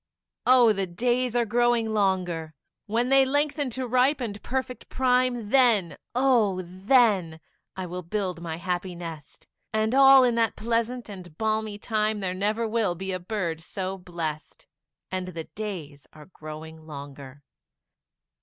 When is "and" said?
4.19-4.41, 9.71-9.93, 11.07-11.37, 15.11-15.27